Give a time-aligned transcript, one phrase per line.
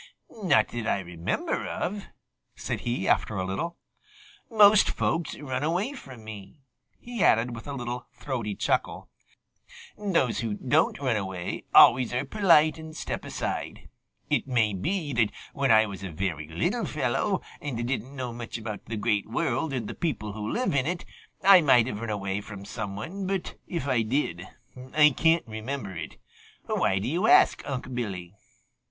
[0.31, 2.05] "Not that I remember of,"
[2.55, 3.77] said he after a little.
[4.49, 6.61] "Most folks run away from me,"
[6.99, 9.11] he added with a little throaty chuckle.
[9.95, 13.89] "Those who don't run away always are polite and step aside.
[14.27, 18.57] It may be that when I was a very little fellow and didn't know much
[18.57, 21.05] about the Great World and the people who live in it,
[21.43, 24.47] I might have run away from some one, but if I did,
[24.95, 26.17] I can't remember it.
[26.65, 28.33] Why do you ask, Unc' Billy?"